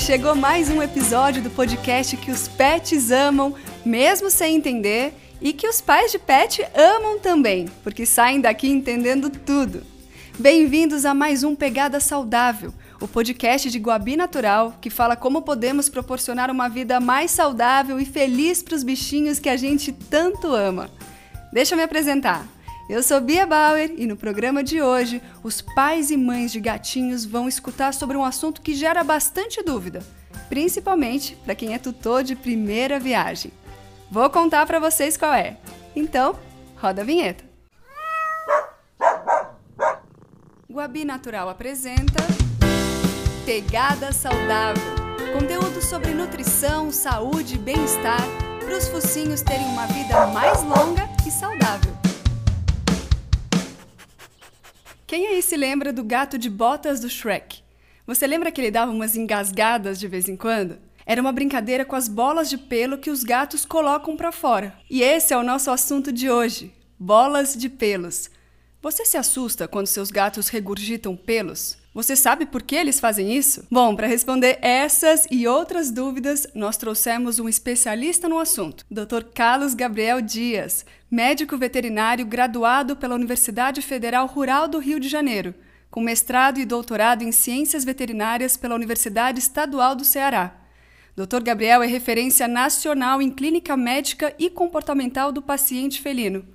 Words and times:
chegou 0.00 0.34
mais 0.34 0.70
um 0.70 0.82
episódio 0.82 1.42
do 1.42 1.50
podcast 1.50 2.16
que 2.16 2.30
os 2.30 2.48
pets 2.48 3.10
amam, 3.10 3.54
mesmo 3.84 4.30
sem 4.30 4.56
entender, 4.56 5.12
e 5.42 5.52
que 5.52 5.68
os 5.68 5.82
pais 5.82 6.10
de 6.10 6.18
pet 6.18 6.66
amam 6.74 7.18
também, 7.18 7.68
porque 7.84 8.06
saem 8.06 8.40
daqui 8.40 8.66
entendendo 8.66 9.28
tudo. 9.28 9.82
Bem-vindos 10.38 11.04
a 11.04 11.12
mais 11.12 11.44
um 11.44 11.54
Pegada 11.54 12.00
Saudável, 12.00 12.72
o 12.98 13.06
podcast 13.06 13.70
de 13.70 13.78
Guabi 13.78 14.16
Natural 14.16 14.74
que 14.80 14.88
fala 14.88 15.16
como 15.16 15.42
podemos 15.42 15.90
proporcionar 15.90 16.50
uma 16.50 16.68
vida 16.68 16.98
mais 16.98 17.30
saudável 17.30 18.00
e 18.00 18.06
feliz 18.06 18.62
para 18.62 18.76
os 18.76 18.82
bichinhos 18.82 19.38
que 19.38 19.50
a 19.50 19.56
gente 19.56 19.92
tanto 19.92 20.54
ama. 20.54 20.90
Deixa 21.52 21.74
eu 21.74 21.76
me 21.76 21.84
apresentar. 21.84 22.46
Eu 22.90 23.04
sou 23.04 23.20
Bia 23.20 23.46
Bauer 23.46 23.94
e 23.96 24.04
no 24.04 24.16
programa 24.16 24.64
de 24.64 24.82
hoje, 24.82 25.22
os 25.44 25.62
pais 25.62 26.10
e 26.10 26.16
mães 26.16 26.50
de 26.50 26.58
gatinhos 26.58 27.24
vão 27.24 27.46
escutar 27.46 27.94
sobre 27.94 28.16
um 28.16 28.24
assunto 28.24 28.60
que 28.60 28.74
gera 28.74 29.04
bastante 29.04 29.62
dúvida, 29.62 30.02
principalmente 30.48 31.36
para 31.44 31.54
quem 31.54 31.72
é 31.72 31.78
tutor 31.78 32.24
de 32.24 32.34
primeira 32.34 32.98
viagem. 32.98 33.52
Vou 34.10 34.28
contar 34.28 34.66
para 34.66 34.80
vocês 34.80 35.16
qual 35.16 35.32
é. 35.32 35.56
Então, 35.94 36.36
roda 36.78 37.02
a 37.02 37.04
vinheta. 37.04 37.44
Guabi 40.68 41.04
Natural 41.04 41.48
apresenta 41.48 42.24
Pegada 43.46 44.10
Saudável. 44.12 44.82
Conteúdo 45.32 45.80
sobre 45.80 46.10
nutrição, 46.10 46.90
saúde 46.90 47.54
e 47.54 47.58
bem-estar 47.58 48.20
para 48.58 48.76
os 48.76 48.88
focinhos 48.88 49.42
terem 49.42 49.66
uma 49.66 49.86
vida 49.86 50.26
mais 50.26 50.60
longa 50.64 51.08
e 51.24 51.30
saudável. 51.30 51.99
Quem 55.10 55.26
aí 55.26 55.42
se 55.42 55.56
lembra 55.56 55.92
do 55.92 56.04
gato 56.04 56.38
de 56.38 56.48
botas 56.48 57.00
do 57.00 57.08
Shrek? 57.08 57.64
Você 58.06 58.28
lembra 58.28 58.52
que 58.52 58.60
ele 58.60 58.70
dava 58.70 58.92
umas 58.92 59.16
engasgadas 59.16 59.98
de 59.98 60.06
vez 60.06 60.28
em 60.28 60.36
quando? 60.36 60.78
Era 61.04 61.20
uma 61.20 61.32
brincadeira 61.32 61.84
com 61.84 61.96
as 61.96 62.06
bolas 62.06 62.48
de 62.48 62.56
pelo 62.56 62.96
que 62.96 63.10
os 63.10 63.24
gatos 63.24 63.64
colocam 63.64 64.16
para 64.16 64.30
fora. 64.30 64.72
E 64.88 65.02
esse 65.02 65.34
é 65.34 65.36
o 65.36 65.42
nosso 65.42 65.68
assunto 65.68 66.12
de 66.12 66.30
hoje: 66.30 66.72
bolas 66.96 67.56
de 67.56 67.68
pelos. 67.68 68.30
Você 68.80 69.04
se 69.04 69.16
assusta 69.16 69.66
quando 69.66 69.88
seus 69.88 70.12
gatos 70.12 70.48
regurgitam 70.48 71.16
pelos? 71.16 71.76
Você 72.00 72.16
sabe 72.16 72.46
por 72.46 72.62
que 72.62 72.74
eles 72.74 72.98
fazem 72.98 73.36
isso? 73.36 73.66
Bom, 73.70 73.94
para 73.94 74.06
responder 74.06 74.58
essas 74.62 75.26
e 75.30 75.46
outras 75.46 75.90
dúvidas, 75.90 76.46
nós 76.54 76.78
trouxemos 76.78 77.38
um 77.38 77.46
especialista 77.46 78.26
no 78.26 78.38
assunto, 78.38 78.86
Dr. 78.90 79.22
Carlos 79.34 79.74
Gabriel 79.74 80.22
Dias, 80.22 80.86
médico 81.10 81.58
veterinário 81.58 82.24
graduado 82.24 82.96
pela 82.96 83.14
Universidade 83.14 83.82
Federal 83.82 84.26
Rural 84.26 84.66
do 84.66 84.78
Rio 84.78 84.98
de 84.98 85.10
Janeiro, 85.10 85.54
com 85.90 86.00
mestrado 86.00 86.58
e 86.58 86.64
doutorado 86.64 87.20
em 87.20 87.32
Ciências 87.32 87.84
Veterinárias 87.84 88.56
pela 88.56 88.76
Universidade 88.76 89.38
Estadual 89.38 89.94
do 89.94 90.02
Ceará. 90.02 90.56
Dr. 91.14 91.42
Gabriel 91.42 91.82
é 91.82 91.86
referência 91.86 92.48
nacional 92.48 93.20
em 93.20 93.30
clínica 93.30 93.76
médica 93.76 94.34
e 94.38 94.48
comportamental 94.48 95.30
do 95.30 95.42
paciente 95.42 96.00
felino. 96.00 96.46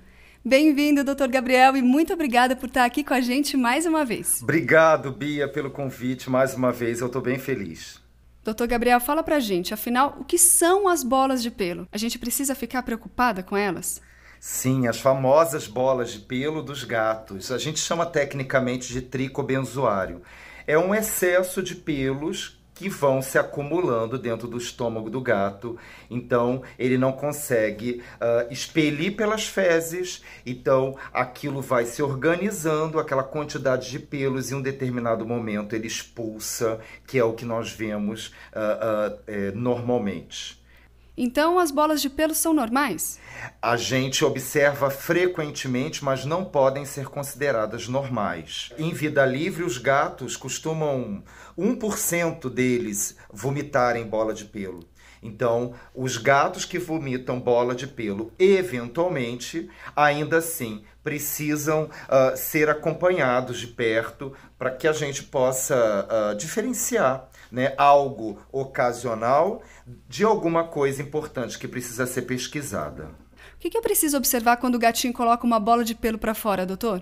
Bem-vindo, 0.48 1.04
doutor 1.04 1.28
Gabriel, 1.28 1.76
e 1.76 1.82
muito 1.82 2.14
obrigada 2.14 2.56
por 2.56 2.68
estar 2.68 2.86
aqui 2.86 3.04
com 3.04 3.16
a 3.16 3.20
gente 3.20 3.58
mais 3.58 3.88
uma 3.88 4.06
vez. 4.06 4.44
Obrigado, 4.44 5.12
Bia, 5.12 5.48
pelo 5.48 5.72
convite 5.72 6.30
mais 6.30 6.54
uma 6.54 6.72
vez. 6.72 7.02
Eu 7.02 7.08
estou 7.08 7.20
bem 7.20 7.40
feliz. 7.40 8.00
Doutor 8.44 8.68
Gabriel, 8.68 9.00
fala 9.00 9.24
pra 9.24 9.40
gente, 9.40 9.74
afinal, 9.74 10.16
o 10.20 10.24
que 10.24 10.38
são 10.38 10.88
as 10.88 11.04
bolas 11.04 11.42
de 11.42 11.50
pelo? 11.50 11.88
A 11.92 11.98
gente 11.98 12.20
precisa 12.20 12.54
ficar 12.54 12.84
preocupada 12.84 13.42
com 13.42 13.58
elas? 13.58 14.00
Sim, 14.40 14.86
as 14.86 15.00
famosas 15.00 15.66
bolas 15.66 16.12
de 16.12 16.20
pelo 16.20 16.62
dos 16.62 16.84
gatos. 16.84 17.52
A 17.52 17.58
gente 17.58 17.80
chama 17.80 18.06
tecnicamente 18.06 18.94
de 18.94 19.02
tricobenzoário. 19.02 20.22
É 20.68 20.78
um 20.78 20.94
excesso 20.94 21.64
de 21.64 21.74
pelos 21.74 22.55
que 22.76 22.90
vão 22.90 23.22
se 23.22 23.40
acumulando 23.40 24.20
dentro 24.20 24.48
do 24.48 24.58
estômago 24.58 25.10
do 25.10 25.22
gato. 25.22 25.78
Então, 26.10 26.62
ele 26.78 26.98
não 26.98 27.14
consegue 27.14 28.04
uh, 28.16 28.52
expelir 28.52 29.16
pelas 29.16 29.48
fezes. 29.48 30.22
Então, 30.46 30.98
aquilo 31.14 31.62
vai 31.62 31.86
se 31.86 32.04
organizando, 32.04 33.00
aquela 33.00 33.24
quantidade 33.24 33.90
de 33.90 33.98
pelos, 33.98 34.52
em 34.52 34.56
um 34.56 34.62
determinado 34.62 35.26
momento 35.26 35.74
ele 35.74 35.88
expulsa, 35.88 36.80
que 37.08 37.18
é 37.18 37.24
o 37.24 37.34
que 37.34 37.46
nós 37.46 37.72
vemos 37.72 38.28
uh, 38.54 39.14
uh, 39.14 39.58
normalmente. 39.58 40.65
Então, 41.18 41.58
as 41.60 41.72
bolas 41.72 42.02
de 42.02 42.10
pelo 42.10 42.36
são 42.36 42.54
normais? 42.54 43.20
A 43.62 43.78
gente 43.78 44.26
observa 44.26 44.90
frequentemente, 44.90 46.04
mas 46.04 46.26
não 46.26 46.44
podem 46.44 46.84
ser 46.84 47.08
consideradas 47.08 47.88
normais. 47.88 48.72
Em 48.78 48.92
vida 48.92 49.26
livre, 49.26 49.64
os 49.64 49.78
gatos 49.78 50.36
costumam 50.36 51.24
1% 51.58 52.50
deles 52.50 53.16
vomitarem 53.32 54.06
bola 54.06 54.34
de 54.34 54.46
pelo. 54.46 54.86
Então, 55.26 55.74
os 55.94 56.18
gatos 56.18 56.66
que 56.66 56.78
vomitam 56.78 57.40
bola 57.40 57.74
de 57.74 57.88
pelo, 57.88 58.32
eventualmente, 58.38 59.70
ainda 59.96 60.38
assim, 60.38 60.84
precisam 61.04 61.86
uh, 61.86 62.38
ser 62.38 62.70
acompanhados 62.70 63.60
de 63.60 63.68
perto 63.68 64.34
para 64.58 64.72
que 64.72 64.88
a 64.88 64.94
gente 64.94 65.24
possa 65.24 66.08
uh, 66.08 66.36
diferenciar 66.36 67.28
né, 67.52 67.74
algo 67.78 68.40
ocasional 68.52 69.64
de 70.08 70.24
alguma 70.24 70.64
coisa 70.66 71.02
importante 71.02 71.58
que 71.58 71.68
precisa 71.68 72.06
ser 72.06 72.24
pesquisada. 72.24 73.10
O 73.56 73.60
que, 73.60 73.70
que 73.70 73.78
eu 73.78 73.82
preciso 73.82 74.18
observar 74.18 74.58
quando 74.58 74.76
o 74.76 74.80
gatinho 74.80 75.14
coloca 75.14 75.46
uma 75.46 75.60
bola 75.60 75.84
de 75.84 75.96
pelo 75.96 76.18
para 76.18 76.34
fora, 76.34 76.66
doutor? 76.66 77.02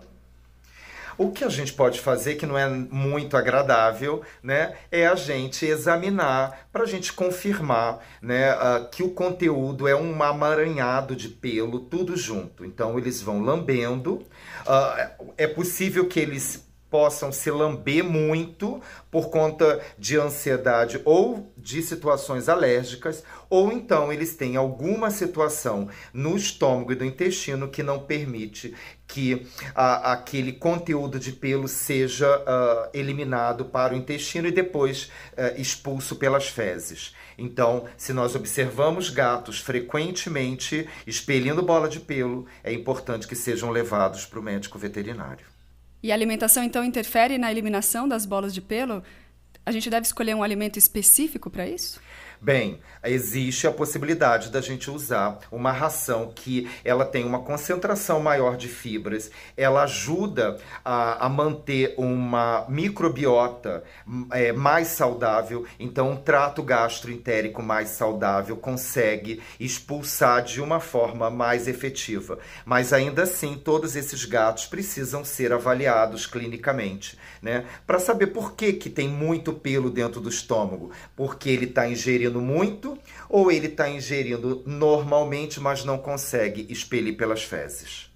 O 1.17 1.31
que 1.31 1.43
a 1.43 1.49
gente 1.49 1.73
pode 1.73 1.99
fazer, 1.99 2.35
que 2.35 2.45
não 2.45 2.57
é 2.57 2.67
muito 2.67 3.37
agradável, 3.37 4.21
né, 4.41 4.73
é 4.91 5.07
a 5.07 5.15
gente 5.15 5.65
examinar 5.65 6.67
para 6.71 6.83
a 6.83 6.87
gente 6.87 7.13
confirmar 7.13 7.99
né, 8.21 8.53
uh, 8.53 8.89
que 8.89 9.03
o 9.03 9.09
conteúdo 9.09 9.87
é 9.87 9.95
um 9.95 10.21
amaranhado 10.23 11.15
de 11.15 11.29
pelo, 11.29 11.79
tudo 11.79 12.15
junto. 12.17 12.65
Então, 12.65 12.97
eles 12.97 13.21
vão 13.21 13.41
lambendo. 13.41 14.25
Uh, 14.65 15.33
é 15.37 15.47
possível 15.47 16.07
que 16.07 16.19
eles 16.19 16.62
possam 16.93 17.31
se 17.31 17.49
lamber 17.49 18.03
muito 18.03 18.79
por 19.09 19.31
conta 19.31 19.81
de 19.97 20.15
ansiedade 20.15 21.01
ou 21.03 21.51
de 21.57 21.81
situações 21.81 22.47
alérgicas, 22.47 23.23
ou 23.49 23.71
então 23.71 24.13
eles 24.13 24.35
têm 24.35 24.57
alguma 24.57 25.09
situação 25.09 25.89
no 26.13 26.37
estômago 26.37 26.91
e 26.91 26.95
do 26.95 27.03
intestino 27.03 27.67
que 27.67 27.81
não 27.81 27.97
permite 27.97 28.75
que 29.07 29.47
a, 29.73 30.11
aquele 30.13 30.53
conteúdo 30.53 31.19
de 31.19 31.31
pelo 31.31 31.67
seja 31.67 32.29
uh, 32.37 32.89
eliminado 32.93 33.65
para 33.65 33.95
o 33.95 33.97
intestino 33.97 34.47
e 34.47 34.51
depois 34.51 35.11
uh, 35.31 35.59
expulso 35.59 36.17
pelas 36.17 36.47
fezes. 36.47 37.15
Então, 37.39 37.85
se 37.97 38.13
nós 38.13 38.35
observamos 38.35 39.09
gatos 39.09 39.59
frequentemente 39.59 40.87
expelindo 41.07 41.63
bola 41.63 41.89
de 41.89 41.99
pelo, 41.99 42.45
é 42.63 42.71
importante 42.71 43.27
que 43.27 43.35
sejam 43.35 43.71
levados 43.71 44.27
para 44.27 44.39
o 44.39 44.43
médico 44.43 44.77
veterinário. 44.77 45.52
E 46.03 46.11
a 46.11 46.15
alimentação 46.15 46.61
então 46.61 46.83
interfere 46.83 47.37
na 47.37 47.49
eliminação 47.49 48.05
das 48.07 48.25
bolas 48.25 48.53
de 48.53 48.61
pelo? 48.61 49.01
A 49.65 49.71
gente 49.71 49.89
deve 49.89 50.05
escolher 50.05 50.35
um 50.35 50.43
alimento 50.43 50.77
específico 50.77 51.49
para 51.49 51.65
isso? 51.65 52.01
Bem, 52.43 52.81
existe 53.05 53.65
a 53.67 53.71
possibilidade 53.71 54.49
da 54.49 54.59
gente 54.59 54.91
usar 54.91 55.39
uma 55.49 55.71
ração 55.71 56.29
que 56.35 56.69
ela 56.83 57.05
tem 57.05 57.23
uma 57.23 57.39
concentração 57.39 58.19
maior 58.19 58.57
de 58.57 58.67
fibras, 58.67 59.31
ela 59.55 59.83
ajuda 59.83 60.57
a, 60.83 61.25
a 61.25 61.29
manter 61.29 61.95
uma 61.97 62.65
microbiota 62.67 63.85
é, 64.33 64.51
mais 64.51 64.89
saudável, 64.89 65.65
então 65.79 66.11
um 66.11 66.17
trato 66.17 66.61
gastroentérico 66.61 67.63
mais 67.63 67.91
saudável 67.91 68.57
consegue 68.57 69.41
expulsar 69.57 70.43
de 70.43 70.59
uma 70.59 70.81
forma 70.81 71.29
mais 71.29 71.65
efetiva. 71.69 72.39
Mas 72.65 72.91
ainda 72.91 73.23
assim, 73.23 73.55
todos 73.55 73.95
esses 73.95 74.25
gatos 74.25 74.65
precisam 74.65 75.23
ser 75.23 75.53
avaliados 75.53 76.27
clinicamente, 76.27 77.17
né? 77.41 77.63
Para 77.87 77.99
saber 77.99 78.27
por 78.27 78.53
que, 78.53 78.73
que 78.73 78.89
tem 78.89 79.07
muito 79.07 79.53
pelo 79.53 79.89
dentro 79.89 80.19
do 80.19 80.27
estômago, 80.27 80.91
porque 81.15 81.47
ele 81.47 81.67
está 81.67 81.87
ingerindo 81.87 82.32
ingerindo 82.33 82.41
muito 82.41 82.97
ou 83.29 83.51
ele 83.51 83.67
está 83.67 83.89
ingerindo 83.89 84.63
normalmente, 84.65 85.59
mas 85.59 85.85
não 85.85 85.97
consegue 85.97 86.65
expelir 86.69 87.15
pelas 87.15 87.43
fezes. 87.43 88.09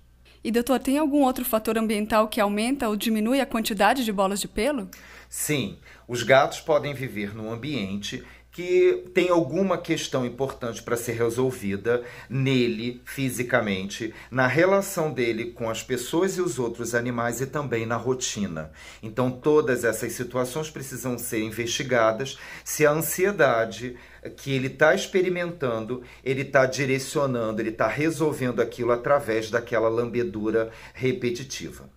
E 0.44 0.52
doutor, 0.52 0.80
tem 0.80 0.98
algum 0.98 1.24
outro 1.24 1.44
fator 1.44 1.78
ambiental 1.78 2.28
que 2.28 2.40
aumenta 2.40 2.88
ou 2.88 2.96
diminui 2.96 3.42
a 3.42 3.46
quantidade 3.46 4.06
de 4.06 4.12
bolas 4.12 4.40
de 4.40 4.48
pelo? 4.48 4.90
Sim, 5.30 5.78
os 6.08 6.24
gatos 6.24 6.62
podem 6.62 6.94
viver 6.94 7.36
num 7.36 7.52
ambiente 7.52 8.24
que 8.58 9.04
tem 9.14 9.30
alguma 9.30 9.78
questão 9.78 10.26
importante 10.26 10.82
para 10.82 10.98
ser 10.98 11.12
resolvida 11.12 12.02
nele, 12.28 13.00
fisicamente, 13.06 14.12
na 14.32 14.48
relação 14.48 15.14
dele 15.14 15.52
com 15.52 15.70
as 15.70 15.84
pessoas 15.84 16.38
e 16.38 16.42
os 16.42 16.58
outros 16.58 16.96
animais 16.96 17.40
e 17.40 17.46
também 17.46 17.86
na 17.86 17.98
rotina. 17.98 18.72
Então, 19.04 19.30
todas 19.30 19.84
essas 19.84 20.14
situações 20.14 20.72
precisam 20.72 21.20
ser 21.20 21.44
investigadas 21.44 22.40
se 22.64 22.84
a 22.84 22.90
ansiedade 22.90 23.96
que 24.36 24.52
ele 24.52 24.66
está 24.66 24.96
experimentando, 24.96 26.02
ele 26.24 26.42
está 26.42 26.66
direcionando, 26.66 27.62
ele 27.62 27.70
está 27.70 27.88
resolvendo 27.88 28.60
aquilo 28.60 28.92
através 28.92 29.52
daquela 29.52 29.88
lambedura 29.88 30.72
repetitiva 30.96 31.88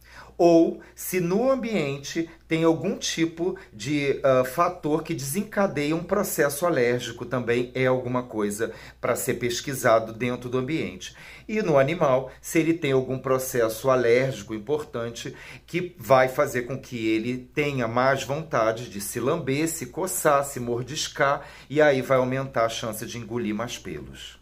ou 0.41 0.81
se 0.95 1.21
no 1.21 1.51
ambiente 1.51 2.27
tem 2.49 2.65
algum 2.65 2.97
tipo 2.97 3.59
de 3.75 4.23
uh, 4.25 4.43
fator 4.43 5.03
que 5.03 5.13
desencadeia 5.13 5.95
um 5.95 6.03
processo 6.03 6.65
alérgico, 6.65 7.27
também 7.27 7.71
é 7.75 7.85
alguma 7.85 8.23
coisa 8.23 8.73
para 9.03 9.15
ser 9.15 9.35
pesquisado 9.35 10.15
dentro 10.15 10.49
do 10.49 10.57
ambiente. 10.57 11.15
E 11.47 11.61
no 11.61 11.77
animal, 11.77 12.33
se 12.41 12.59
ele 12.59 12.73
tem 12.73 12.93
algum 12.93 13.19
processo 13.19 13.91
alérgico 13.91 14.55
importante 14.55 15.37
que 15.67 15.95
vai 15.99 16.27
fazer 16.27 16.63
com 16.63 16.81
que 16.81 17.07
ele 17.07 17.51
tenha 17.55 17.87
mais 17.87 18.25
vontade 18.25 18.89
de 18.89 18.99
se 18.99 19.21
lamber, 19.21 19.69
se 19.69 19.85
coçar, 19.85 20.43
se 20.43 20.59
mordiscar, 20.59 21.47
e 21.69 21.83
aí 21.83 22.01
vai 22.01 22.17
aumentar 22.17 22.65
a 22.65 22.71
chance 22.71 23.05
de 23.05 23.19
engolir 23.19 23.55
mais 23.55 23.77
pelos. 23.77 24.40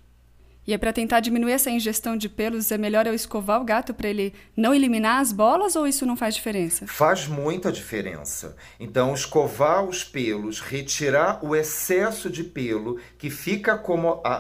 E 0.69 0.75
é 0.75 0.77
para 0.77 0.93
tentar 0.93 1.21
diminuir 1.21 1.53
essa 1.53 1.71
ingestão 1.71 2.15
de 2.15 2.29
pelos, 2.29 2.71
é 2.71 2.77
melhor 2.77 3.07
eu 3.07 3.15
escovar 3.15 3.59
o 3.59 3.65
gato 3.65 3.95
para 3.95 4.07
ele 4.07 4.35
não 4.55 4.75
eliminar 4.75 5.19
as 5.19 5.33
bolas 5.33 5.75
ou 5.75 5.87
isso 5.87 6.05
não 6.05 6.15
faz 6.15 6.35
diferença? 6.35 6.87
Faz 6.87 7.27
muita 7.27 7.73
diferença. 7.73 8.55
Então, 8.79 9.15
escovar 9.15 9.83
os 9.83 10.05
pelos, 10.05 10.61
retirar 10.61 11.43
o 11.43 11.57
excesso 11.57 12.29
de 12.29 12.45
pelo 12.45 13.01
que 13.17 13.31
fica 13.31 13.83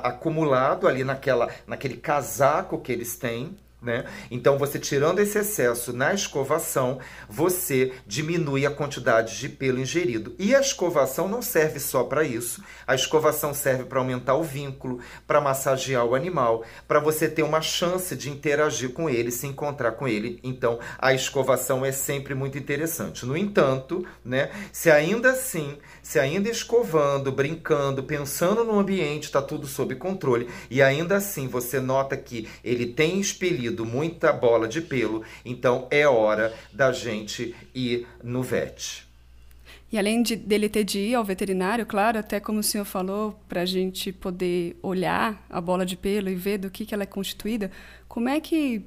acumulado 0.04 0.86
ali 0.86 1.02
naquela, 1.02 1.48
naquele 1.66 1.96
casaco 1.96 2.78
que 2.78 2.92
eles 2.92 3.16
têm 3.16 3.56
né? 3.80 4.04
Então, 4.30 4.58
você 4.58 4.78
tirando 4.78 5.20
esse 5.20 5.38
excesso 5.38 5.92
na 5.92 6.12
escovação, 6.12 6.98
você 7.28 7.92
diminui 8.06 8.66
a 8.66 8.70
quantidade 8.70 9.38
de 9.38 9.48
pelo 9.48 9.78
ingerido. 9.78 10.34
E 10.38 10.54
a 10.54 10.60
escovação 10.60 11.28
não 11.28 11.40
serve 11.40 11.78
só 11.78 12.02
para 12.02 12.24
isso. 12.24 12.62
A 12.86 12.94
escovação 12.94 13.54
serve 13.54 13.84
para 13.84 14.00
aumentar 14.00 14.34
o 14.34 14.42
vínculo, 14.42 15.00
para 15.26 15.40
massagear 15.40 16.04
o 16.04 16.14
animal, 16.14 16.64
para 16.88 16.98
você 16.98 17.28
ter 17.28 17.42
uma 17.42 17.60
chance 17.60 18.16
de 18.16 18.30
interagir 18.30 18.90
com 18.90 19.08
ele, 19.08 19.30
se 19.30 19.46
encontrar 19.46 19.92
com 19.92 20.08
ele. 20.08 20.40
Então, 20.42 20.80
a 20.98 21.14
escovação 21.14 21.84
é 21.84 21.92
sempre 21.92 22.34
muito 22.34 22.58
interessante. 22.58 23.24
No 23.24 23.36
entanto, 23.36 24.04
né, 24.24 24.50
se 24.72 24.90
ainda 24.90 25.30
assim, 25.30 25.78
se 26.08 26.18
ainda 26.18 26.48
escovando, 26.48 27.30
brincando, 27.30 28.02
pensando 28.02 28.64
no 28.64 28.78
ambiente, 28.78 29.24
está 29.24 29.42
tudo 29.42 29.66
sob 29.66 29.94
controle, 29.96 30.48
e 30.70 30.80
ainda 30.80 31.18
assim 31.18 31.46
você 31.46 31.80
nota 31.80 32.16
que 32.16 32.48
ele 32.64 32.86
tem 32.86 33.20
expelido 33.20 33.84
muita 33.84 34.32
bola 34.32 34.66
de 34.66 34.80
pelo, 34.80 35.22
então 35.44 35.86
é 35.90 36.08
hora 36.08 36.54
da 36.72 36.92
gente 36.92 37.54
ir 37.74 38.06
no 38.24 38.42
vet. 38.42 39.06
E 39.92 39.98
além 39.98 40.22
de, 40.22 40.34
dele 40.34 40.70
ter 40.70 40.82
de 40.82 40.98
ir 40.98 41.14
ao 41.14 41.22
veterinário, 41.22 41.84
claro, 41.84 42.18
até 42.18 42.40
como 42.40 42.60
o 42.60 42.62
senhor 42.62 42.86
falou, 42.86 43.38
para 43.46 43.60
a 43.60 43.66
gente 43.66 44.10
poder 44.10 44.78
olhar 44.82 45.44
a 45.50 45.60
bola 45.60 45.84
de 45.84 45.94
pelo 45.94 46.30
e 46.30 46.34
ver 46.34 46.56
do 46.56 46.70
que, 46.70 46.86
que 46.86 46.94
ela 46.94 47.02
é 47.02 47.06
constituída, 47.06 47.70
como 48.08 48.30
é 48.30 48.40
que 48.40 48.80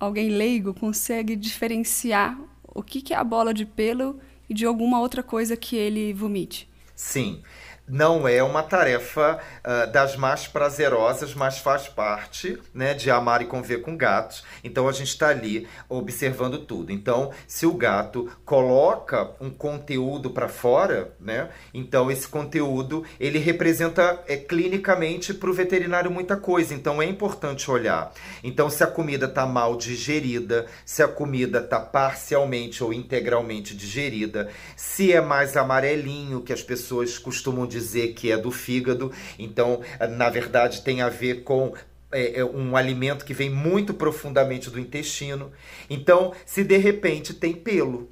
alguém 0.00 0.30
leigo 0.30 0.74
consegue 0.74 1.36
diferenciar 1.36 2.36
o 2.64 2.82
que, 2.82 3.00
que 3.00 3.14
é 3.14 3.16
a 3.16 3.22
bola 3.22 3.54
de 3.54 3.64
pelo 3.64 4.18
e 4.48 4.54
de 4.54 4.64
alguma 4.64 5.00
outra 5.00 5.22
coisa 5.22 5.56
que 5.56 5.76
ele 5.76 6.12
vomite? 6.12 6.68
Sim 6.94 7.42
não 7.88 8.26
é 8.26 8.42
uma 8.42 8.62
tarefa 8.62 9.38
uh, 9.38 9.90
das 9.92 10.16
mais 10.16 10.46
prazerosas, 10.46 11.34
mas 11.34 11.58
faz 11.58 11.88
parte 11.88 12.58
né, 12.74 12.94
de 12.94 13.10
amar 13.10 13.42
e 13.42 13.46
conviver 13.46 13.78
com 13.78 13.96
gatos. 13.96 14.44
Então 14.64 14.88
a 14.88 14.92
gente 14.92 15.08
está 15.08 15.28
ali 15.28 15.68
observando 15.88 16.58
tudo. 16.58 16.92
Então, 16.92 17.30
se 17.46 17.64
o 17.64 17.74
gato 17.74 18.30
coloca 18.44 19.30
um 19.40 19.50
conteúdo 19.50 20.30
para 20.30 20.48
fora, 20.48 21.12
né, 21.20 21.48
então 21.72 22.10
esse 22.10 22.26
conteúdo 22.26 23.04
ele 23.20 23.38
representa 23.38 24.22
é, 24.26 24.36
clinicamente 24.36 25.32
para 25.32 25.50
o 25.50 25.54
veterinário 25.54 26.10
muita 26.10 26.36
coisa. 26.36 26.74
Então 26.74 27.00
é 27.00 27.06
importante 27.06 27.70
olhar. 27.70 28.12
Então, 28.42 28.68
se 28.68 28.82
a 28.82 28.86
comida 28.86 29.26
está 29.26 29.46
mal 29.46 29.76
digerida, 29.76 30.66
se 30.84 31.02
a 31.02 31.08
comida 31.08 31.60
está 31.60 31.78
parcialmente 31.78 32.82
ou 32.82 32.92
integralmente 32.92 33.76
digerida, 33.76 34.48
se 34.76 35.12
é 35.12 35.20
mais 35.20 35.56
amarelinho, 35.56 36.40
que 36.40 36.52
as 36.52 36.62
pessoas 36.62 37.18
costumam 37.18 37.66
dizer 37.66 37.75
dizer 37.76 38.14
que 38.14 38.32
é 38.32 38.36
do 38.36 38.50
fígado, 38.50 39.12
então, 39.38 39.80
na 40.16 40.30
verdade, 40.30 40.82
tem 40.82 41.02
a 41.02 41.08
ver 41.08 41.42
com 41.42 41.74
é, 42.10 42.40
é, 42.40 42.44
um 42.44 42.76
alimento 42.76 43.24
que 43.24 43.34
vem 43.34 43.50
muito 43.50 43.92
profundamente 43.92 44.70
do 44.70 44.80
intestino. 44.80 45.52
Então, 45.90 46.32
se 46.46 46.64
de 46.64 46.76
repente 46.78 47.34
tem 47.34 47.52
pelo. 47.52 48.10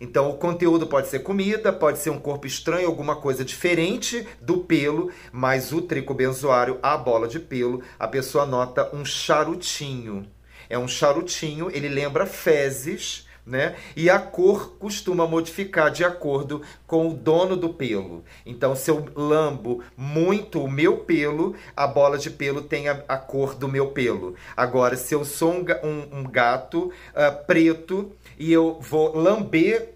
Então, 0.00 0.28
o 0.28 0.36
conteúdo 0.36 0.88
pode 0.88 1.08
ser 1.08 1.20
comida, 1.20 1.72
pode 1.72 1.98
ser 1.98 2.10
um 2.10 2.18
corpo 2.18 2.46
estranho, 2.46 2.88
alguma 2.88 3.16
coisa 3.16 3.44
diferente 3.44 4.26
do 4.40 4.58
pelo, 4.58 5.12
mas 5.32 5.72
o 5.72 5.82
tricobenzoário, 5.82 6.80
a 6.82 6.96
bola 6.96 7.28
de 7.28 7.38
pelo, 7.38 7.80
a 7.98 8.08
pessoa 8.08 8.44
nota 8.44 8.90
um 8.94 9.04
charutinho. 9.04 10.26
É 10.68 10.76
um 10.76 10.88
charutinho, 10.88 11.70
ele 11.70 11.88
lembra 11.88 12.26
fezes, 12.26 13.26
né? 13.46 13.76
E 13.94 14.08
a 14.08 14.18
cor 14.18 14.76
costuma 14.78 15.26
modificar 15.26 15.90
de 15.90 16.04
acordo 16.04 16.62
com 16.86 17.08
o 17.08 17.14
dono 17.14 17.56
do 17.56 17.68
pelo. 17.68 18.24
Então, 18.46 18.74
se 18.74 18.90
eu 18.90 19.06
lambo 19.14 19.82
muito 19.96 20.62
o 20.62 20.70
meu 20.70 20.98
pelo, 20.98 21.54
a 21.76 21.86
bola 21.86 22.16
de 22.16 22.30
pelo 22.30 22.62
tem 22.62 22.88
a, 22.88 23.02
a 23.06 23.16
cor 23.16 23.54
do 23.54 23.68
meu 23.68 23.88
pelo. 23.88 24.34
Agora, 24.56 24.96
se 24.96 25.14
eu 25.14 25.24
sou 25.24 25.52
um, 25.52 25.64
um, 25.82 26.20
um 26.20 26.24
gato 26.24 26.84
uh, 26.86 27.44
preto 27.46 28.12
e 28.38 28.52
eu 28.52 28.78
vou 28.80 29.16
lamber 29.16 29.94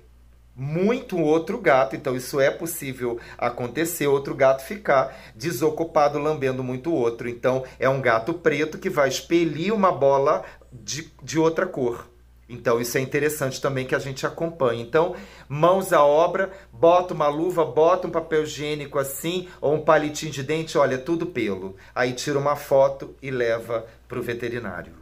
muito 0.55 1.17
outro 1.17 1.57
gato, 1.59 1.95
então 1.95 2.17
isso 2.17 2.41
é 2.41 2.51
possível 2.51 3.21
acontecer, 3.39 4.09
outro 4.09 4.35
gato 4.35 4.65
ficar 4.65 5.17
desocupado 5.37 6.19
lambendo 6.19 6.65
muito 6.65 6.93
outro. 6.93 7.29
Então 7.29 7.65
é 7.79 7.89
um 7.89 8.01
gato 8.01 8.35
preto 8.35 8.77
que 8.77 8.91
vai 8.91 9.09
expelir 9.09 9.73
uma 9.73 9.93
bola 9.93 10.45
de, 10.73 11.13
de 11.23 11.39
outra 11.39 11.65
cor. 11.65 12.11
Então, 12.49 12.81
isso 12.81 12.97
é 12.97 13.01
interessante 13.01 13.61
também 13.61 13.87
que 13.87 13.95
a 13.95 13.99
gente 13.99 14.27
acompanhe. 14.27 14.83
Então, 14.83 15.15
mãos 15.49 15.93
à 15.93 16.03
obra, 16.03 16.51
bota 16.73 17.13
uma 17.13 17.29
luva, 17.29 17.65
bota 17.65 18.09
um 18.09 18.11
papel 18.11 18.45
higiênico 18.45 18.99
assim, 18.99 19.49
ou 19.61 19.75
um 19.75 19.81
palitinho 19.81 20.33
de 20.33 20.43
dente, 20.43 20.79
olha, 20.79 20.97
tudo 20.97 21.27
pelo. 21.27 21.77
Aí 21.95 22.13
tira 22.13 22.39
uma 22.39 22.57
foto 22.57 23.15
e 23.21 23.31
leva 23.31 23.87
para 24.09 24.19
o 24.19 24.23
veterinário. 24.23 24.93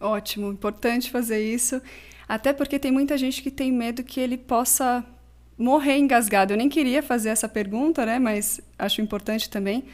Ótimo, 0.00 0.52
importante 0.52 1.10
fazer 1.10 1.42
isso. 1.42 1.82
Até 2.28 2.52
porque 2.52 2.78
tem 2.78 2.92
muita 2.92 3.18
gente 3.18 3.42
que 3.42 3.50
tem 3.50 3.72
medo 3.72 4.04
que 4.04 4.20
ele 4.20 4.38
possa 4.38 5.04
morrer 5.58 5.98
engasgado. 5.98 6.52
Eu 6.52 6.56
nem 6.56 6.68
queria 6.68 7.02
fazer 7.02 7.28
essa 7.28 7.48
pergunta, 7.48 8.06
né? 8.06 8.18
Mas 8.18 8.60
acho 8.78 9.00
importante 9.00 9.50
também. 9.50 9.84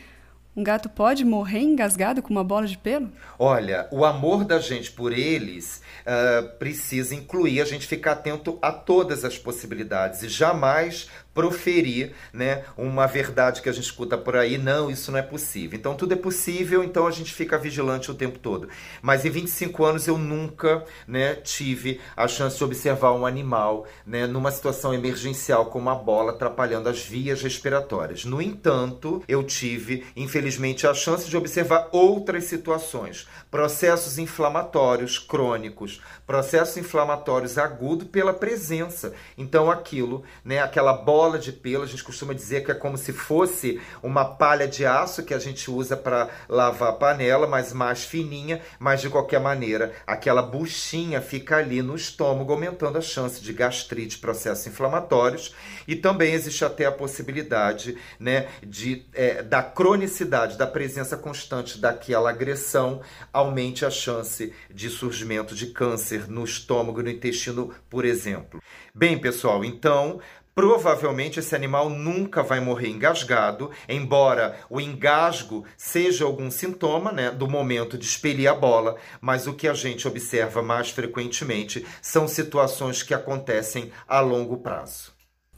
Um 0.59 0.65
gato 0.65 0.89
pode 0.89 1.25
morrer 1.25 1.61
engasgado 1.61 2.21
com 2.21 2.31
uma 2.31 2.43
bola 2.43 2.67
de 2.67 2.77
pelo? 2.77 3.13
Olha, 3.39 3.87
o 3.93 4.05
amor 4.05 4.45
da 4.45 4.59
gente 4.59 4.91
por 4.91 5.13
eles 5.13 5.81
uh, 6.01 6.49
precisa 6.59 7.15
incluir 7.15 7.61
a 7.61 7.65
gente 7.65 7.87
ficar 7.87 8.11
atento 8.11 8.59
a 8.61 8.73
todas 8.73 9.25
as 9.25 9.39
possibilidades 9.39 10.25
e 10.25 10.29
jamais 10.29 11.09
proferir 11.39 12.15
né, 12.33 12.65
uma 12.77 13.07
verdade 13.07 13.63
que 13.63 13.69
a 13.69 13.73
gente 13.73 13.85
escuta 13.85 14.19
por 14.19 14.35
aí, 14.35 14.59
não, 14.59 14.91
isso 14.91 15.13
não 15.13 15.19
é 15.21 15.23
possível. 15.23 15.79
Então 15.79 15.95
tudo 15.95 16.15
é 16.15 16.17
possível, 16.17 16.83
então 16.83 17.07
a 17.07 17.13
gente 17.13 17.33
fica 17.33 17.57
vigilante 17.57 18.11
o 18.11 18.15
tempo 18.15 18.41
todo. 18.41 18.69
Mas 19.01 19.25
em 19.25 19.31
25 19.31 19.85
anos 19.85 20.09
eu 20.09 20.19
nunca 20.19 20.85
né, 21.07 21.37
tive 21.37 22.01
a 22.17 22.27
chance 22.27 22.59
de 22.59 22.65
observar 22.65 23.13
um 23.13 23.25
animal 23.25 23.87
né, 24.05 24.27
numa 24.27 24.51
situação 24.51 24.93
emergencial 24.93 25.67
com 25.67 25.79
uma 25.79 25.95
bola 25.95 26.33
atrapalhando 26.33 26.89
as 26.89 27.05
vias 27.05 27.41
respiratórias. 27.41 28.25
No 28.25 28.43
entanto, 28.43 29.23
eu 29.29 29.45
tive, 29.45 30.05
infelizmente, 30.17 30.89
a 30.89 30.95
chance 30.95 31.29
de 31.29 31.37
observar 31.37 31.89
outras 31.93 32.45
situações, 32.45 33.29
processos 33.49 34.19
inflamatórios 34.19 35.21
crônicos, 35.21 36.01
processos 36.27 36.77
inflamatórios 36.77 37.59
agudos 37.59 38.09
pela 38.09 38.35
presença. 38.35 39.15
Então 39.37 39.71
aquilo, 39.71 40.25
né, 40.45 40.61
aquela 40.61 40.93
bola 40.93 41.18
bola 41.19 41.37
de 41.37 41.51
pelo, 41.51 41.83
a 41.83 41.87
gente 41.87 42.05
costuma 42.05 42.33
dizer 42.33 42.65
que 42.65 42.71
é 42.71 42.75
como 42.77 42.97
se 42.97 43.13
fosse 43.13 43.81
uma 44.01 44.25
palha 44.25 44.69
de 44.69 44.87
aço 44.87 45.25
que 45.25 45.35
a 45.35 45.39
gente 45.41 45.69
usa 45.69 45.97
para 45.97 46.31
lavar 46.49 46.91
a 46.91 46.93
panela, 46.93 47.45
mas 47.45 47.73
mais 47.73 48.05
fininha, 48.05 48.63
mas 48.79 49.01
de 49.01 49.11
qualquer 49.11 49.41
maneira, 49.41 49.93
aquela 50.07 50.41
buchinha 50.41 51.21
fica 51.21 51.57
ali 51.57 51.83
no 51.83 51.97
estômago, 51.97 52.53
aumentando 52.53 52.99
a 52.99 53.01
chance 53.01 53.43
de 53.43 53.53
gastrite, 53.53 54.19
processos 54.19 54.65
inflamatórios, 54.69 55.57
e 55.89 55.97
também 55.97 56.33
existe 56.33 56.65
até 56.65 56.87
a 56.87 56.93
possibilidade 56.93 57.99
né, 58.21 58.47
de, 58.65 59.05
é, 59.13 59.43
da 59.43 59.61
cronicidade, 59.61 60.57
da 60.57 60.69
presença 60.69 61.17
constante 61.17 61.81
daquela 61.81 62.31
agressão, 62.31 63.01
aumente 63.33 63.85
a 63.85 63.91
chance 63.91 64.55
de 64.73 64.89
surgimento 64.89 65.53
de 65.53 65.67
câncer 65.67 66.31
no 66.31 66.45
estômago, 66.45 67.03
no 67.03 67.11
intestino, 67.11 67.75
por 67.91 68.05
exemplo. 68.05 68.63
Bem, 68.95 69.19
pessoal, 69.19 69.65
então 69.65 70.21
Provavelmente 70.59 71.39
esse 71.39 71.55
animal 71.55 71.89
nunca 71.89 72.43
vai 72.43 72.59
morrer 72.59 72.89
engasgado, 72.89 73.71
embora 73.89 74.59
o 74.69 74.81
engasgo 74.81 75.65
seja 75.77 76.25
algum 76.25 76.51
sintoma 76.51 77.13
né, 77.13 77.31
do 77.31 77.47
momento 77.49 77.97
de 77.97 78.05
expelir 78.05 78.51
a 78.51 78.55
bola, 78.57 78.97
mas 79.21 79.47
o 79.47 79.55
que 79.55 79.69
a 79.69 79.73
gente 79.73 80.09
observa 80.09 80.61
mais 80.61 80.91
frequentemente 80.91 81.87
são 82.03 82.27
situações 82.27 83.05
que 83.05 83.15
acontecem 83.15 83.93
a 84.09 84.19
longo 84.19 84.57
prazo. 84.57 85.13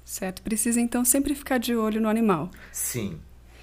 Certo, 0.04 0.42
precisa 0.42 0.78
então 0.78 1.02
sempre 1.02 1.34
ficar 1.34 1.56
de 1.56 1.74
olho 1.74 1.98
no 1.98 2.10
animal. 2.10 2.50
Sim. 2.70 3.18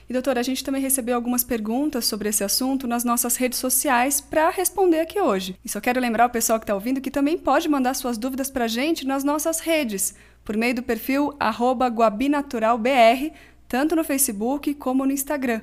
E 0.10 0.14
doutora, 0.14 0.40
a 0.40 0.44
gente 0.44 0.64
também 0.64 0.82
recebeu 0.82 1.16
algumas 1.16 1.44
perguntas 1.44 2.06
sobre 2.06 2.30
esse 2.30 2.42
assunto 2.44 2.88
nas 2.88 3.04
nossas 3.04 3.36
redes 3.36 3.60
sociais 3.60 4.22
para 4.22 4.50
responder 4.50 5.02
aqui 5.02 5.20
hoje. 5.20 5.60
E 5.64 5.70
só 5.70 5.82
quero 5.82 6.00
lembrar 6.00 6.28
o 6.28 6.32
pessoal 6.32 6.58
que 6.58 6.64
está 6.64 6.74
ouvindo 6.74 7.02
que 7.02 7.12
também 7.12 7.38
pode 7.38 7.68
mandar 7.68 7.94
suas 7.94 8.18
dúvidas 8.18 8.50
para 8.50 8.66
a 8.66 8.70
gente 8.70 9.06
nas 9.06 9.26
nossas 9.26 9.60
redes, 9.60 10.16
por 10.48 10.56
meio 10.56 10.76
do 10.76 10.82
perfil 10.82 11.36
guabinaturalbr, 11.94 13.34
tanto 13.68 13.98
no 13.98 14.04
Facebook 14.06 14.74
como 14.76 15.06
no 15.06 15.12
Instagram. 15.12 15.60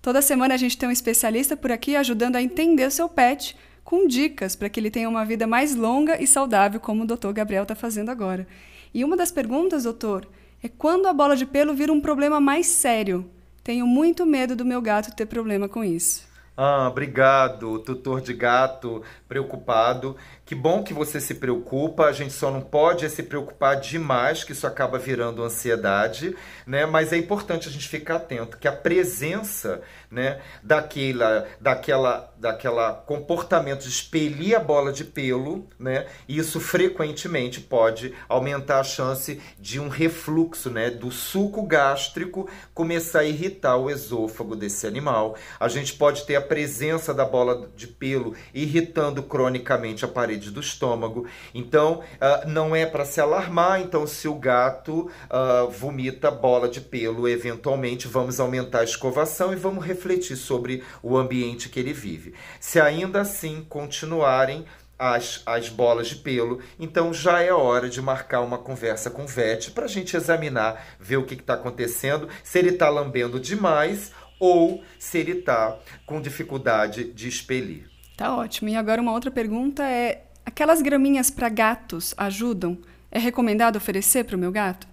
Toda 0.00 0.22
semana 0.22 0.54
a 0.54 0.56
gente 0.56 0.78
tem 0.78 0.88
um 0.88 0.92
especialista 0.92 1.54
por 1.54 1.70
aqui 1.70 1.94
ajudando 1.96 2.36
a 2.36 2.42
entender 2.42 2.86
o 2.86 2.90
seu 2.90 3.10
pet 3.10 3.54
com 3.84 4.06
dicas 4.06 4.56
para 4.56 4.70
que 4.70 4.80
ele 4.80 4.90
tenha 4.90 5.06
uma 5.06 5.22
vida 5.22 5.46
mais 5.46 5.74
longa 5.74 6.18
e 6.18 6.26
saudável, 6.26 6.80
como 6.80 7.02
o 7.02 7.06
doutor 7.06 7.34
Gabriel 7.34 7.64
está 7.64 7.74
fazendo 7.74 8.08
agora. 8.08 8.48
E 8.94 9.04
uma 9.04 9.18
das 9.18 9.30
perguntas, 9.30 9.84
doutor, 9.84 10.26
é 10.62 10.68
quando 10.68 11.08
a 11.08 11.12
bola 11.12 11.36
de 11.36 11.44
pelo 11.44 11.74
vira 11.74 11.92
um 11.92 12.00
problema 12.00 12.40
mais 12.40 12.64
sério. 12.68 13.30
Tenho 13.62 13.86
muito 13.86 14.24
medo 14.24 14.56
do 14.56 14.64
meu 14.64 14.80
gato 14.80 15.14
ter 15.14 15.26
problema 15.26 15.68
com 15.68 15.84
isso. 15.84 16.32
Ah, 16.56 16.88
obrigado, 16.88 17.78
tutor 17.80 18.20
de 18.20 18.34
gato 18.34 19.02
preocupado. 19.26 20.16
Que 20.44 20.56
bom 20.56 20.82
que 20.82 20.92
você 20.92 21.20
se 21.20 21.34
preocupa. 21.36 22.06
A 22.06 22.12
gente 22.12 22.32
só 22.32 22.50
não 22.50 22.60
pode 22.60 23.08
se 23.08 23.22
preocupar 23.22 23.78
demais, 23.80 24.42
que 24.42 24.52
isso 24.52 24.66
acaba 24.66 24.98
virando 24.98 25.42
ansiedade, 25.42 26.36
né? 26.66 26.84
Mas 26.84 27.12
é 27.12 27.16
importante 27.16 27.68
a 27.68 27.70
gente 27.70 27.88
ficar 27.88 28.16
atento 28.16 28.58
que 28.58 28.66
a 28.66 28.72
presença, 28.72 29.80
né, 30.10 30.40
daquela, 30.62 31.46
daquela, 31.60 32.32
daquela 32.36 32.92
comportamento 32.92 33.82
de 33.82 33.88
expelir 33.88 34.56
a 34.56 34.60
bola 34.60 34.92
de 34.92 35.04
pelo, 35.04 35.68
né? 35.78 36.06
Isso 36.28 36.58
frequentemente 36.58 37.60
pode 37.60 38.12
aumentar 38.28 38.80
a 38.80 38.84
chance 38.84 39.40
de 39.60 39.78
um 39.78 39.88
refluxo, 39.88 40.70
né, 40.70 40.90
do 40.90 41.10
suco 41.10 41.62
gástrico 41.62 42.48
começar 42.74 43.20
a 43.20 43.24
irritar 43.24 43.76
o 43.76 43.88
esôfago 43.88 44.56
desse 44.56 44.88
animal. 44.88 45.36
A 45.58 45.68
gente 45.68 45.94
pode 45.94 46.26
ter 46.26 46.34
a 46.34 46.42
presença 46.42 47.14
da 47.14 47.24
bola 47.24 47.70
de 47.76 47.86
pelo 47.86 48.34
irritando 48.52 49.22
cronicamente 49.22 50.04
a 50.04 50.08
parede 50.08 50.31
do 50.40 50.60
estômago. 50.60 51.26
Então, 51.54 52.00
uh, 52.00 52.48
não 52.48 52.74
é 52.74 52.86
para 52.86 53.04
se 53.04 53.20
alarmar. 53.20 53.80
Então, 53.80 54.06
se 54.06 54.28
o 54.28 54.34
gato 54.34 55.10
uh, 55.30 55.70
vomita 55.70 56.30
bola 56.30 56.68
de 56.68 56.80
pelo, 56.80 57.28
eventualmente 57.28 58.08
vamos 58.08 58.40
aumentar 58.40 58.80
a 58.80 58.84
escovação 58.84 59.52
e 59.52 59.56
vamos 59.56 59.84
refletir 59.84 60.36
sobre 60.36 60.82
o 61.02 61.16
ambiente 61.16 61.68
que 61.68 61.80
ele 61.80 61.92
vive. 61.92 62.34
Se 62.60 62.80
ainda 62.80 63.20
assim 63.20 63.64
continuarem 63.68 64.64
as, 64.98 65.42
as 65.44 65.68
bolas 65.68 66.06
de 66.06 66.16
pelo, 66.16 66.60
então 66.78 67.12
já 67.12 67.42
é 67.42 67.52
hora 67.52 67.88
de 67.88 68.00
marcar 68.00 68.40
uma 68.40 68.56
conversa 68.56 69.10
com 69.10 69.24
o 69.24 69.26
vet 69.26 69.72
para 69.72 69.86
a 69.86 69.88
gente 69.88 70.16
examinar, 70.16 70.96
ver 71.00 71.16
o 71.16 71.24
que 71.24 71.34
está 71.34 71.54
acontecendo, 71.54 72.28
se 72.44 72.60
ele 72.60 72.70
está 72.70 72.88
lambendo 72.88 73.40
demais 73.40 74.12
ou 74.38 74.82
se 74.98 75.18
ele 75.18 75.38
está 75.38 75.76
com 76.06 76.20
dificuldade 76.20 77.04
de 77.12 77.28
expelir. 77.28 77.91
Tá 78.16 78.34
ótimo. 78.36 78.68
E 78.68 78.76
agora 78.76 79.00
uma 79.00 79.12
outra 79.12 79.30
pergunta 79.30 79.82
é: 79.84 80.24
aquelas 80.44 80.82
graminhas 80.82 81.30
para 81.30 81.48
gatos 81.48 82.14
ajudam? 82.16 82.78
É 83.10 83.18
recomendado 83.18 83.76
oferecer 83.76 84.24
para 84.24 84.36
o 84.36 84.38
meu 84.38 84.50
gato? 84.50 84.91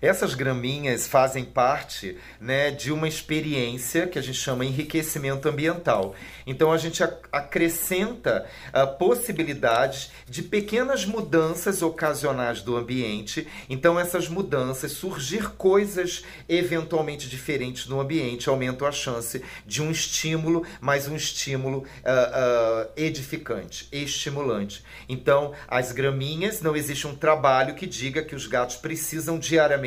Essas 0.00 0.34
graminhas 0.34 1.06
fazem 1.06 1.44
parte 1.44 2.16
né, 2.40 2.70
de 2.70 2.92
uma 2.92 3.08
experiência 3.08 4.06
que 4.06 4.18
a 4.18 4.22
gente 4.22 4.38
chama 4.38 4.64
enriquecimento 4.64 5.48
ambiental. 5.48 6.14
Então 6.46 6.72
a 6.72 6.78
gente 6.78 7.02
acrescenta 7.32 8.46
uh, 8.68 8.96
possibilidades 8.98 10.10
de 10.28 10.42
pequenas 10.42 11.04
mudanças 11.04 11.82
ocasionais 11.82 12.62
do 12.62 12.76
ambiente. 12.76 13.46
Então 13.68 13.98
essas 13.98 14.28
mudanças, 14.28 14.92
surgir 14.92 15.50
coisas 15.50 16.24
eventualmente 16.48 17.28
diferentes 17.28 17.86
no 17.86 18.00
ambiente, 18.00 18.48
aumentam 18.48 18.86
a 18.86 18.92
chance 18.92 19.42
de 19.66 19.82
um 19.82 19.90
estímulo, 19.90 20.64
mas 20.80 21.08
um 21.08 21.16
estímulo 21.16 21.78
uh, 21.78 21.82
uh, 21.82 22.90
edificante, 22.96 23.88
estimulante. 23.90 24.84
Então 25.08 25.52
as 25.66 25.92
graminhas, 25.92 26.60
não 26.60 26.76
existe 26.76 27.06
um 27.06 27.14
trabalho 27.14 27.74
que 27.74 27.86
diga 27.86 28.22
que 28.22 28.34
os 28.34 28.46
gatos 28.46 28.76
precisam 28.76 29.38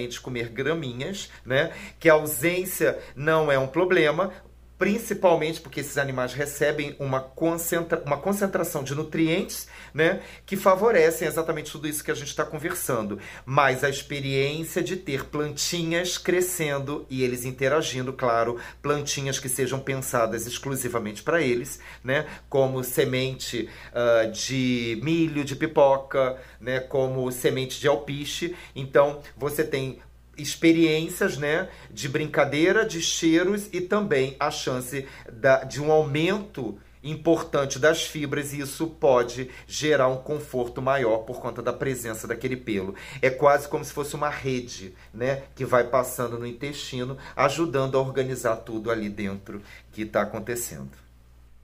comer 0.08 0.50
graminhas, 0.50 1.30
né? 1.46 1.72
Que 2.00 2.10
a 2.10 2.14
ausência 2.14 2.98
não 3.16 3.52
é 3.52 3.58
um 3.58 3.68
problema, 3.68 4.32
principalmente 4.80 5.60
porque 5.60 5.82
esses 5.82 5.98
animais 5.98 6.34
recebem 6.34 6.96
uma, 6.98 7.20
concentra 7.20 8.02
uma 8.06 8.16
concentração 8.16 8.82
de 8.82 8.96
nutrientes 8.96 9.68
né, 9.94 10.22
que 10.46 10.56
favorecem 10.56 11.28
exatamente 11.28 11.70
tudo 11.70 11.86
isso 11.86 12.02
que 12.02 12.10
a 12.10 12.16
gente 12.16 12.30
está 12.30 12.46
conversando. 12.46 13.20
Mas 13.46 13.84
a 13.84 13.90
experiência 13.90 14.82
de 14.82 14.96
ter 14.96 15.26
plantinhas 15.26 16.18
crescendo 16.18 17.06
e 17.10 17.24
eles 17.24 17.44
interagindo, 17.44 18.14
claro, 18.14 18.58
plantinhas 18.82 19.38
que 19.38 19.50
sejam 19.50 19.82
pensadas 19.82 20.48
exclusivamente 20.48 21.22
para 21.24 21.42
eles, 21.42 21.82
né, 22.02 22.26
como 22.48 22.82
semente 22.82 23.70
uh, 23.92 24.32
de 24.32 24.98
milho, 25.04 25.44
de 25.44 25.58
pipoca, 25.58 26.38
né, 26.62 26.80
como 26.80 27.30
semente 27.34 27.82
de 27.82 27.88
alpiche. 27.90 28.56
Então 28.74 29.20
você 29.36 29.62
tem 29.66 30.00
experiências 30.42 31.38
né, 31.38 31.70
de 31.92 32.08
brincadeira, 32.10 32.86
de 32.86 33.02
cheiros 33.02 33.70
e 33.72 33.82
também 33.82 34.36
a 34.40 34.50
chance 34.50 35.06
da, 35.32 35.64
de 35.64 35.82
um 35.82 35.92
aumento 35.92 36.78
importante 37.04 37.80
das 37.80 38.04
fibras 38.04 38.54
e 38.54 38.60
isso 38.60 38.88
pode 38.88 39.50
gerar 39.68 40.08
um 40.10 40.18
conforto 40.18 40.82
maior 40.82 41.20
por 41.20 41.40
conta 41.40 41.62
da 41.62 41.72
presença 41.72 42.28
daquele 42.28 42.58
pelo. 42.58 42.96
É 43.22 43.30
quase 43.30 43.68
como 43.68 43.84
se 43.84 43.94
fosse 43.94 44.16
uma 44.16 44.30
rede, 44.30 44.94
né, 45.14 45.44
que 45.56 45.66
vai 45.66 45.86
passando 45.86 46.38
no 46.38 46.46
intestino, 46.46 47.18
ajudando 47.36 47.98
a 47.98 48.02
organizar 48.02 48.58
tudo 48.58 48.92
ali 48.92 49.10
dentro 49.10 49.62
que 49.92 50.02
está 50.02 50.22
acontecendo. 50.22 50.92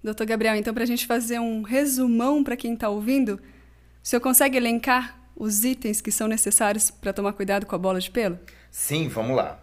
Doutor 0.04 0.26
Gabriel, 0.26 0.56
então 0.56 0.74
para 0.74 0.84
a 0.84 0.88
gente 0.88 1.06
fazer 1.06 1.40
um 1.40 1.64
resumão 1.64 2.44
para 2.44 2.56
quem 2.56 2.74
está 2.74 2.88
ouvindo, 2.90 3.34
o 4.04 4.08
senhor 4.08 4.22
consegue 4.22 4.56
elencar 4.56 5.25
os 5.36 5.64
itens 5.64 6.02
que 6.02 6.12
são 6.12 6.28
necessários 6.28 6.90
para 6.90 7.14
tomar 7.14 7.34
cuidado 7.34 7.66
com 7.66 7.76
a 7.76 7.80
bola 7.80 8.00
de 8.00 8.10
pelo? 8.10 8.40
Sim, 8.72 9.08
vamos 9.08 9.36
lá. 9.36 9.60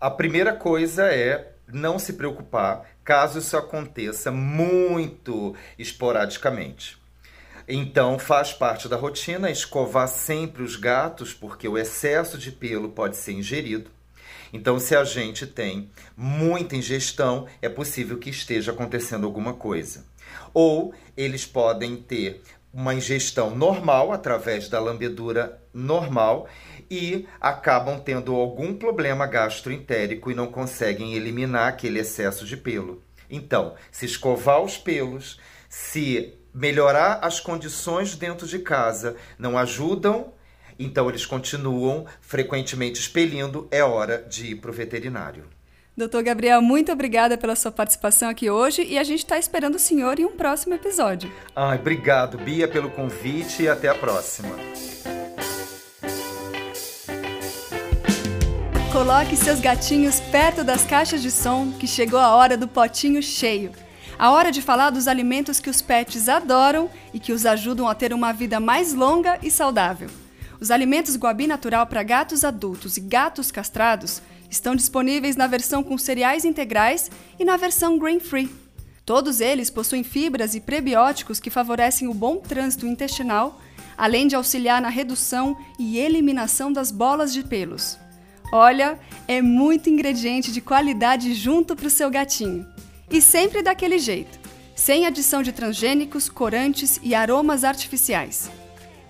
A 0.00 0.10
primeira 0.10 0.52
coisa 0.52 1.06
é 1.06 1.52
não 1.66 1.98
se 1.98 2.12
preocupar 2.12 2.84
caso 3.04 3.38
isso 3.38 3.56
aconteça 3.56 4.30
muito 4.30 5.54
esporadicamente. 5.78 6.98
Então, 7.66 8.18
faz 8.18 8.52
parte 8.52 8.88
da 8.88 8.96
rotina 8.96 9.50
escovar 9.50 10.08
sempre 10.08 10.62
os 10.62 10.76
gatos, 10.76 11.32
porque 11.32 11.66
o 11.66 11.78
excesso 11.78 12.36
de 12.36 12.52
pelo 12.52 12.90
pode 12.90 13.16
ser 13.16 13.32
ingerido. 13.32 13.90
Então, 14.52 14.78
se 14.78 14.94
a 14.94 15.02
gente 15.02 15.46
tem 15.46 15.90
muita 16.16 16.76
ingestão, 16.76 17.46
é 17.62 17.68
possível 17.68 18.18
que 18.18 18.30
esteja 18.30 18.72
acontecendo 18.72 19.24
alguma 19.24 19.54
coisa. 19.54 20.04
Ou 20.52 20.94
eles 21.16 21.46
podem 21.46 21.96
ter 21.96 22.42
uma 22.74 22.92
ingestão 22.92 23.54
normal 23.54 24.12
através 24.12 24.68
da 24.68 24.80
lambedura 24.80 25.62
normal 25.72 26.48
e 26.90 27.26
acabam 27.40 28.00
tendo 28.00 28.34
algum 28.34 28.74
problema 28.74 29.26
gastroentérico 29.28 30.28
e 30.30 30.34
não 30.34 30.48
conseguem 30.48 31.14
eliminar 31.14 31.68
aquele 31.68 32.00
excesso 32.00 32.44
de 32.44 32.56
pelo. 32.56 33.00
Então, 33.30 33.74
se 33.92 34.04
escovar 34.04 34.60
os 34.60 34.76
pelos, 34.76 35.38
se 35.68 36.34
melhorar 36.52 37.20
as 37.22 37.38
condições 37.38 38.16
dentro 38.16 38.46
de 38.46 38.58
casa 38.58 39.16
não 39.38 39.56
ajudam, 39.56 40.32
então 40.76 41.08
eles 41.08 41.24
continuam 41.24 42.06
frequentemente 42.20 42.98
expelindo, 42.98 43.68
é 43.70 43.84
hora 43.84 44.18
de 44.28 44.48
ir 44.48 44.56
para 44.56 44.70
o 44.70 44.74
veterinário. 44.74 45.53
Doutor 45.96 46.24
Gabriel, 46.24 46.60
muito 46.60 46.90
obrigada 46.90 47.38
pela 47.38 47.54
sua 47.54 47.70
participação 47.70 48.28
aqui 48.28 48.50
hoje 48.50 48.82
e 48.82 48.98
a 48.98 49.04
gente 49.04 49.20
está 49.20 49.38
esperando 49.38 49.76
o 49.76 49.78
senhor 49.78 50.18
em 50.18 50.24
um 50.24 50.32
próximo 50.32 50.74
episódio. 50.74 51.32
Ai, 51.54 51.78
obrigado, 51.78 52.36
Bia, 52.36 52.66
pelo 52.66 52.90
convite 52.90 53.62
e 53.62 53.68
até 53.68 53.88
a 53.88 53.94
próxima. 53.94 54.56
Coloque 58.90 59.36
seus 59.36 59.60
gatinhos 59.60 60.18
perto 60.18 60.64
das 60.64 60.84
caixas 60.84 61.22
de 61.22 61.30
som, 61.30 61.70
que 61.78 61.86
chegou 61.86 62.18
a 62.18 62.34
hora 62.34 62.56
do 62.56 62.66
potinho 62.66 63.22
cheio. 63.22 63.70
A 64.18 64.32
hora 64.32 64.50
de 64.50 64.60
falar 64.60 64.90
dos 64.90 65.06
alimentos 65.06 65.60
que 65.60 65.70
os 65.70 65.80
pets 65.80 66.28
adoram 66.28 66.90
e 67.12 67.20
que 67.20 67.32
os 67.32 67.46
ajudam 67.46 67.88
a 67.88 67.94
ter 67.94 68.12
uma 68.12 68.32
vida 68.32 68.58
mais 68.58 68.92
longa 68.92 69.38
e 69.40 69.48
saudável. 69.48 70.08
Os 70.60 70.72
alimentos 70.72 71.16
Guabi 71.16 71.46
Natural 71.46 71.86
para 71.86 72.02
gatos 72.02 72.42
adultos 72.42 72.96
e 72.96 73.00
gatos 73.00 73.52
castrados 73.52 74.20
estão 74.54 74.74
disponíveis 74.74 75.36
na 75.36 75.46
versão 75.46 75.82
com 75.82 75.98
cereais 75.98 76.44
integrais 76.44 77.10
e 77.38 77.44
na 77.44 77.56
versão 77.56 77.98
grain 77.98 78.20
free. 78.20 78.50
Todos 79.04 79.40
eles 79.40 79.68
possuem 79.68 80.02
fibras 80.02 80.54
e 80.54 80.60
prebióticos 80.60 81.38
que 81.38 81.50
favorecem 81.50 82.08
o 82.08 82.14
bom 82.14 82.36
trânsito 82.36 82.86
intestinal, 82.86 83.60
além 83.96 84.26
de 84.26 84.34
auxiliar 84.34 84.80
na 84.80 84.88
redução 84.88 85.56
e 85.78 85.98
eliminação 85.98 86.72
das 86.72 86.90
bolas 86.90 87.32
de 87.32 87.42
pelos. 87.42 87.98
Olha, 88.52 88.98
é 89.26 89.42
muito 89.42 89.90
ingrediente 89.90 90.52
de 90.52 90.60
qualidade 90.60 91.34
junto 91.34 91.74
para 91.74 91.88
o 91.88 91.90
seu 91.90 92.08
gatinho. 92.08 92.66
E 93.10 93.20
sempre 93.20 93.62
daquele 93.62 93.98
jeito, 93.98 94.38
sem 94.74 95.06
adição 95.06 95.42
de 95.42 95.52
transgênicos, 95.52 96.28
corantes 96.28 96.98
e 97.02 97.14
aromas 97.14 97.64
artificiais. 97.64 98.50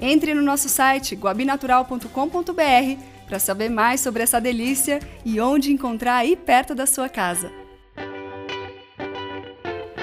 Entre 0.01 0.35
no 0.35 0.43
nosso 0.43 0.69
site 0.69 1.15
guabinatural.com.br, 1.15 3.14
para 3.27 3.39
saber 3.39 3.69
mais 3.69 4.01
sobre 4.01 4.23
essa 4.23 4.41
delícia 4.41 5.01
e 5.25 5.41
onde 5.41 5.73
encontrar 5.73 6.17
aí 6.17 6.37
perto 6.37 6.75
da 6.75 6.87
sua 6.87 7.09
casa. 7.09 7.51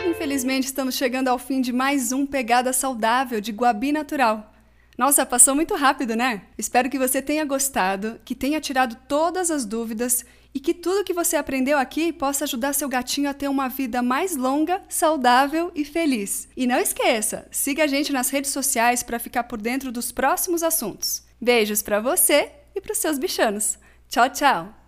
Infelizmente, 0.10 0.66
estamos 0.66 0.96
chegando 0.96 1.30
ao 1.30 1.40
fim 1.40 1.62
de 1.62 1.74
mais 1.74 2.12
um 2.12 2.26
Pegada 2.26 2.72
Saudável 2.74 3.42
de 3.42 3.52
Guabi 3.52 3.92
Natural. 3.92 4.52
Nossa, 4.98 5.26
passou 5.26 5.56
muito 5.56 5.74
rápido, 5.74 6.16
né? 6.16 6.44
Espero 6.58 6.90
que 6.90 7.00
você 7.00 7.22
tenha 7.22 7.44
gostado, 7.44 8.20
que 8.24 8.36
tenha 8.36 8.62
tirado 8.62 8.96
todas 9.08 9.50
as 9.50 9.66
dúvidas 9.66 10.24
e 10.54 10.60
que 10.60 10.74
tudo 10.74 11.04
que 11.04 11.14
você 11.14 11.38
aprendeu 11.38 11.78
aqui 11.78 12.12
possa 12.12 12.44
ajudar 12.44 12.74
seu 12.74 12.90
gatinho 12.90 13.30
a 13.30 13.34
ter 13.34 13.48
uma 13.48 13.68
vida 13.68 14.02
mais 14.02 14.36
longa, 14.36 14.82
saudável 14.88 15.72
e 15.74 15.84
feliz. 15.84 16.48
E 16.56 16.68
não 16.68 16.78
esqueça, 16.78 17.48
siga 17.50 17.86
a 17.86 17.88
gente 17.88 18.12
nas 18.12 18.30
redes 18.30 18.52
sociais 18.52 19.02
para 19.02 19.18
ficar 19.18 19.46
por 19.46 19.60
dentro 19.60 19.92
dos 19.92 20.12
próximos 20.12 20.62
assuntos. 20.62 21.24
Beijos 21.40 21.82
para 21.82 22.00
você 22.00 22.52
e 22.76 22.82
para 22.82 22.92
os 22.92 22.98
seus 22.98 23.18
bichanos. 23.18 23.78
Tchau, 24.08 24.30
tchau! 24.30 24.81